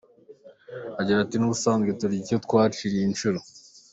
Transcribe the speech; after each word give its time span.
Agira 0.99 1.17
ati 1.21 1.35
“N’ubusanzwe 1.37 1.89
turya 1.99 2.17
ari 2.27 2.33
uko 2.37 2.45
twaciye 2.45 2.99
inshuro. 3.09 3.39